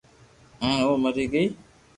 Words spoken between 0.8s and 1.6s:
او مري گئي